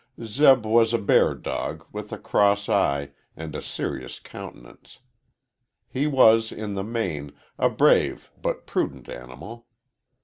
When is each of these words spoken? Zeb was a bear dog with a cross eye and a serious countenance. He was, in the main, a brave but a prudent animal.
Zeb 0.23 0.65
was 0.65 0.95
a 0.95 0.97
bear 0.97 1.35
dog 1.35 1.85
with 1.93 2.11
a 2.11 2.17
cross 2.17 2.67
eye 2.67 3.11
and 3.37 3.55
a 3.55 3.61
serious 3.61 4.17
countenance. 4.17 4.97
He 5.87 6.07
was, 6.07 6.51
in 6.51 6.73
the 6.73 6.83
main, 6.83 7.33
a 7.59 7.69
brave 7.69 8.31
but 8.41 8.57
a 8.57 8.61
prudent 8.61 9.09
animal. 9.09 9.67